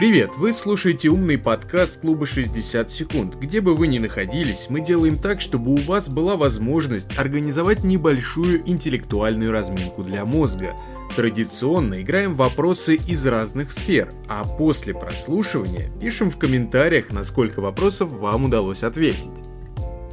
Привет, 0.00 0.38
вы 0.38 0.54
слушаете 0.54 1.10
умный 1.10 1.36
подкаст 1.36 2.00
клуба 2.00 2.24
60 2.24 2.90
секунд. 2.90 3.34
Где 3.34 3.60
бы 3.60 3.74
вы 3.74 3.86
ни 3.86 3.98
находились, 3.98 4.68
мы 4.70 4.80
делаем 4.80 5.18
так, 5.18 5.42
чтобы 5.42 5.72
у 5.72 5.76
вас 5.76 6.08
была 6.08 6.36
возможность 6.36 7.18
организовать 7.18 7.84
небольшую 7.84 8.66
интеллектуальную 8.66 9.52
разминку 9.52 10.02
для 10.02 10.24
мозга. 10.24 10.74
Традиционно 11.16 12.00
играем 12.00 12.34
вопросы 12.34 12.94
из 12.94 13.26
разных 13.26 13.72
сфер, 13.72 14.10
а 14.26 14.46
после 14.46 14.94
прослушивания 14.94 15.90
пишем 16.00 16.30
в 16.30 16.38
комментариях, 16.38 17.10
насколько 17.10 17.60
вопросов 17.60 18.10
вам 18.10 18.46
удалось 18.46 18.82
ответить. 18.82 19.28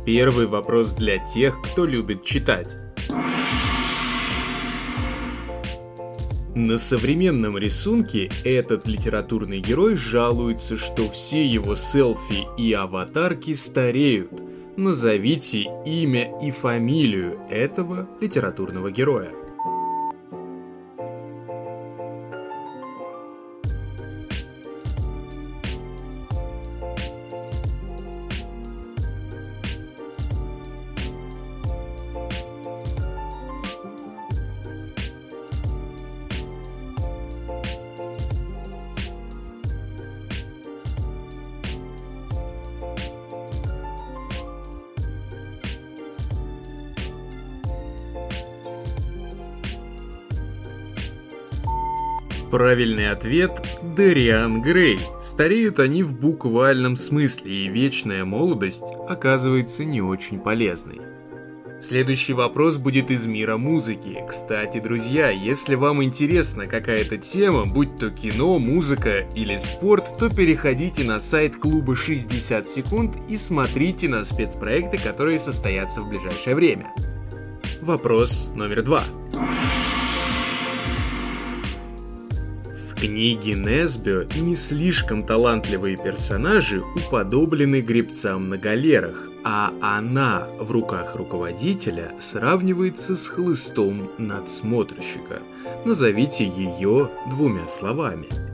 Первый 0.05 0.47
вопрос 0.47 0.95
для 0.95 1.17
тех, 1.25 1.61
кто 1.61 1.85
любит 1.85 2.25
читать. 2.25 2.75
На 6.57 6.79
современном 6.79 7.55
рисунке 7.55 8.31
этот 8.43 8.87
литературный 8.87 9.59
герой 9.59 9.95
жалуется, 9.95 10.75
что 10.75 11.07
все 11.07 11.45
его 11.45 11.75
селфи 11.75 12.47
и 12.57 12.73
аватарки 12.73 13.53
стареют. 13.53 14.31
Назовите 14.75 15.67
имя 15.85 16.31
и 16.41 16.49
фамилию 16.49 17.39
этого 17.51 18.09
литературного 18.19 18.89
героя. 18.89 19.29
Правильный 52.51 53.11
ответ– 53.11 53.51
Дариан 53.97 54.61
Грей. 54.61 54.99
Стареют 55.21 55.79
они 55.79 56.01
в 56.01 56.17
буквальном 56.17 56.95
смысле, 56.95 57.65
и 57.65 57.67
вечная 57.67 58.23
молодость 58.23 58.85
оказывается 59.09 59.83
не 59.83 60.01
очень 60.01 60.39
полезной. 60.39 61.01
Следующий 61.81 62.31
вопрос 62.31 62.77
будет 62.77 63.11
из 63.11 63.25
мира 63.25 63.57
музыки. 63.57 64.23
Кстати, 64.29 64.79
друзья, 64.79 65.29
если 65.29 65.75
вам 65.75 66.01
интересна 66.01 66.67
какая-то 66.67 67.17
тема, 67.17 67.65
будь 67.65 67.97
то 67.97 68.09
кино, 68.11 68.59
музыка 68.59 69.25
или 69.35 69.57
спорт, 69.57 70.17
то 70.17 70.29
переходите 70.33 71.03
на 71.03 71.19
сайт 71.19 71.57
клуба 71.57 71.97
60 71.97 72.67
секунд 72.67 73.15
и 73.27 73.35
смотрите 73.35 74.07
на 74.07 74.23
спецпроекты, 74.23 74.97
которые 74.97 75.39
состоятся 75.39 76.01
в 76.01 76.09
ближайшее 76.09 76.55
время. 76.55 76.93
Вопрос 77.81 78.51
номер 78.55 78.83
два. 78.83 79.03
Книге 82.97 83.53
Несбио 83.53 84.23
не 84.35 84.55
слишком 84.55 85.23
талантливые 85.23 85.97
персонажи 85.97 86.81
уподоблены 86.95 87.81
гребцам 87.81 88.49
на 88.49 88.57
галерах, 88.57 89.29
а 89.43 89.71
она 89.81 90.47
в 90.59 90.71
руках 90.71 91.15
руководителя 91.15 92.13
сравнивается 92.19 93.15
с 93.15 93.27
хлыстом 93.27 94.09
надсмотрщика. 94.17 95.41
Назовите 95.85 96.45
ее 96.45 97.09
двумя 97.29 97.67
словами. 97.67 98.46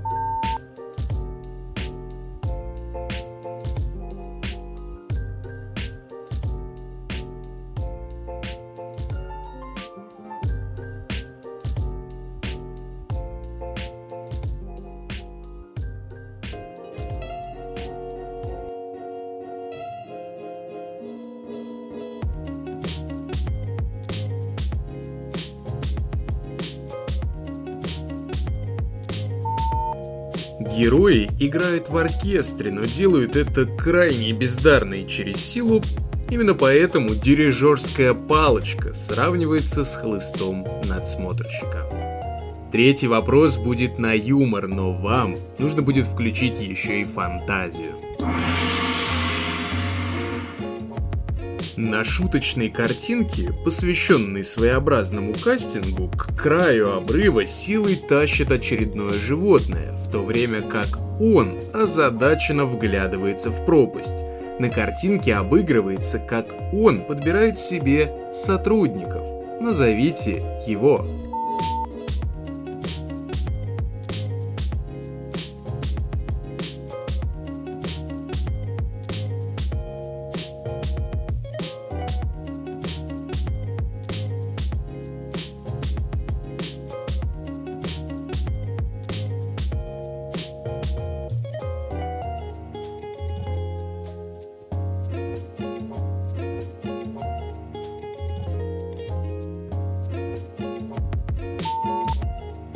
Герои 30.76 31.30
играют 31.40 31.90
в 31.90 31.98
оркестре, 31.98 32.72
но 32.72 32.86
делают 32.86 33.36
это 33.36 33.66
крайне 33.66 34.34
бездарно 34.34 34.96
и 34.96 35.08
через 35.08 35.38
силу. 35.38 35.84
Именно 36.32 36.56
поэтому 36.56 37.14
дирижерская 37.14 38.16
палочка 38.16 38.94
сравнивается 38.96 39.86
с 39.86 39.96
хлыстом 39.96 40.66
надсмотрщика. 40.86 41.88
Третий 42.72 43.08
вопрос 43.08 43.58
будет 43.58 44.00
на 44.00 44.14
юмор, 44.14 44.68
но 44.68 44.94
вам 44.94 45.36
нужно 45.60 45.84
будет 45.84 46.08
включить 46.08 46.60
еще 46.60 47.02
и 47.02 47.06
фантазию. 47.06 47.94
На 51.76 52.04
шуточной 52.04 52.70
картинке, 52.70 53.50
посвященной 53.66 54.44
своеобразному 54.44 55.34
кастингу, 55.34 56.08
к 56.08 56.38
краю 56.38 56.96
обрыва 56.96 57.48
силой 57.48 57.96
тащит 57.96 58.52
очередное 58.52 59.14
животное, 59.14 59.94
в 59.94 60.12
то 60.12 60.24
время 60.24 60.62
как 60.62 60.88
он 61.20 61.60
озадаченно 61.74 62.66
вглядывается 62.66 63.50
в 63.50 63.66
пропасть. 63.66 64.14
На 64.60 64.70
картинке 64.70 65.34
обыгрывается, 65.34 66.20
как 66.20 66.46
он 66.72 67.06
подбирает 67.06 67.58
себе 67.58 68.12
сотрудников. 68.36 69.24
Назовите 69.60 70.44
его. 70.68 71.08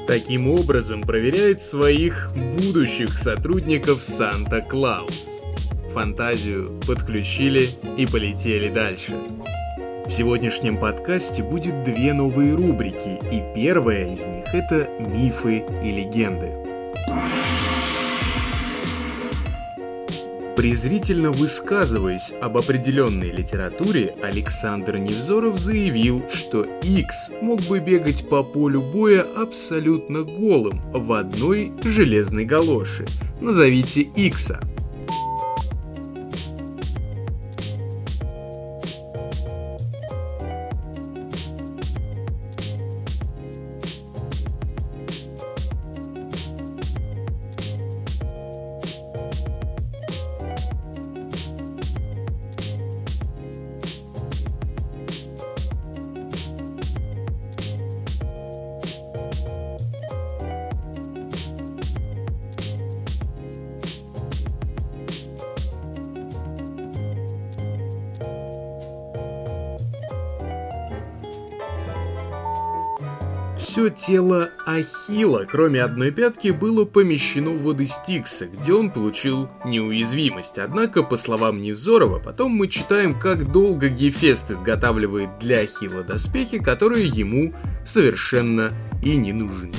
Таким 0.07 0.50
образом 0.50 1.01
проверяет 1.01 1.59
своих 1.59 2.31
будущих 2.34 3.18
сотрудников 3.18 4.01
Санта-Клаус. 4.01 5.41
Фантазию 5.94 6.79
подключили 6.88 7.68
и 7.97 8.06
полетели 8.06 8.69
дальше. 8.69 9.16
В 10.06 10.09
сегодняшнем 10.09 10.78
подкасте 10.78 11.44
будет 11.44 11.84
две 11.84 12.13
новые 12.13 12.56
рубрики, 12.56 13.19
и 13.29 13.44
первая 13.53 14.13
из 14.13 14.25
них 14.25 14.45
это 14.53 14.88
мифы 15.00 15.66
и 15.84 15.91
легенды. 15.91 16.53
Презрительно 20.57 21.29
высказываясь 21.29 22.34
об 22.41 22.57
определенной 22.57 23.29
литературе, 23.29 24.16
Александр 24.23 24.97
Невзоров 24.97 25.59
заявил, 25.59 26.23
что 26.34 26.63
X 26.81 27.29
мог 27.44 27.62
бы 27.62 27.79
бегать 27.79 28.28
по 28.28 28.41
полю 28.41 28.81
боя 28.81 29.22
абсолютно 29.22 30.23
голым 30.23 30.81
в 30.92 31.13
одной 31.13 31.71
железной 31.83 32.45
галоши. 32.45 33.06
Назовите 33.39 34.01
Икса. 34.01 34.59
Все 73.77 73.91
тело 73.91 74.50
Ахила, 74.65 75.45
кроме 75.47 75.83
одной 75.83 76.09
пятки, 76.09 76.47
было 76.47 76.83
помещено 76.83 77.51
в 77.51 77.62
воды 77.62 77.85
Стикса, 77.85 78.47
где 78.47 78.74
он 78.74 78.89
получил 78.89 79.51
неуязвимость. 79.65 80.57
Однако, 80.57 81.03
по 81.03 81.15
словам 81.15 81.62
Невзорова, 81.62 82.18
потом 82.18 82.53
мы 82.53 82.69
читаем, 82.69 83.13
как 83.13 83.51
долго 83.51 83.89
Гефест 83.89 84.50
изготавливает 84.50 85.29
для 85.39 85.59
Ахила 85.59 86.01
доспехи, 86.01 86.57
которые 86.57 87.06
ему 87.06 87.53
совершенно 87.85 88.71
и 89.03 89.15
не 89.15 89.31
нужны. 89.31 89.69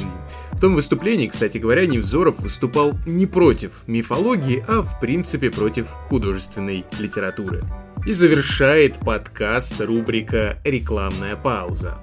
В 0.52 0.60
том 0.60 0.76
выступлении, 0.76 1.26
кстати 1.26 1.58
говоря, 1.58 1.84
Невзоров 1.84 2.38
выступал 2.38 2.92
не 3.04 3.26
против 3.26 3.88
мифологии, 3.88 4.64
а 4.68 4.82
в 4.82 5.00
принципе 5.00 5.50
против 5.50 5.88
художественной 6.08 6.84
литературы. 7.00 7.62
И 8.06 8.12
завершает 8.12 9.00
подкаст 9.00 9.80
рубрика 9.80 10.58
«Рекламная 10.62 11.34
пауза». 11.34 11.98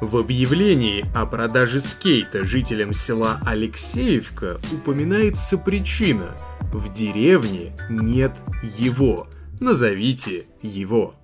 В 0.00 0.16
объявлении 0.18 1.04
о 1.14 1.24
продаже 1.24 1.80
скейта 1.80 2.44
жителям 2.44 2.92
села 2.92 3.38
Алексеевка 3.46 4.60
упоминается 4.72 5.56
причина 5.56 6.34
«В 6.72 6.92
деревне 6.92 7.74
нет 7.88 8.32
его, 8.76 9.28
назовите 9.60 10.46
его». 10.62 11.14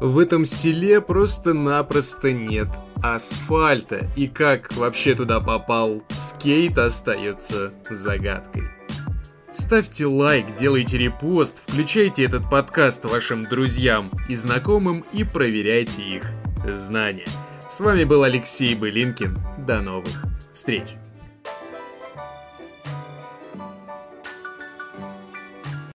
В 0.00 0.18
этом 0.18 0.44
селе 0.44 1.00
просто-напросто 1.00 2.32
нет 2.32 2.68
асфальта. 3.02 4.06
И 4.14 4.28
как 4.28 4.74
вообще 4.76 5.14
туда 5.14 5.40
попал 5.40 6.02
скейт 6.10 6.76
остается 6.78 7.72
загадкой. 7.88 8.64
Ставьте 9.52 10.04
лайк, 10.04 10.54
делайте 10.58 10.98
репост, 10.98 11.62
включайте 11.66 12.24
этот 12.24 12.48
подкаст 12.50 13.06
вашим 13.06 13.40
друзьям 13.40 14.10
и 14.28 14.36
знакомым 14.36 15.04
и 15.14 15.24
проверяйте 15.24 16.02
их 16.02 16.24
знания. 16.76 17.26
С 17.70 17.80
вами 17.80 18.04
был 18.04 18.22
Алексей 18.22 18.74
Былинкин. 18.74 19.34
До 19.66 19.80
новых 19.80 20.24
встреч! 20.52 20.96